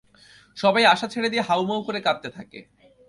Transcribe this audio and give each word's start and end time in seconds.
সবাই 0.57 0.83
আশা 0.85 1.07
ছেড়ে 1.07 1.29
দিয়ে 1.29 1.41
হাউমাউ 1.41 1.79
করে 1.81 1.99
কাঁদতে 2.01 2.29
থাকে। 2.29 2.59